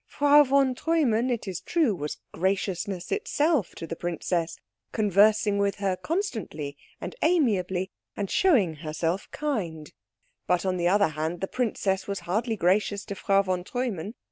Frau 0.07 0.43
von 0.43 0.73
Treumann, 0.73 1.29
it 1.29 1.47
is 1.47 1.61
true, 1.61 1.93
was 1.93 2.17
graciousness 2.31 3.11
itself 3.11 3.75
to 3.75 3.85
the 3.85 3.95
princess, 3.95 4.57
conversing 4.91 5.59
with 5.59 5.75
her 5.75 5.95
constantly 5.95 6.75
and 6.99 7.15
amiably, 7.21 7.91
and 8.17 8.31
showing 8.31 8.77
herself 8.77 9.29
kind; 9.29 9.93
but, 10.47 10.65
on 10.65 10.77
the 10.77 10.87
other 10.87 11.09
hand, 11.09 11.39
the 11.39 11.47
princess 11.47 12.07
was 12.07 12.21
hardly 12.21 12.55
gracious 12.55 13.05
to 13.05 13.13
Frau 13.13 13.43
von 13.43 13.63
Treumann. 13.63 14.15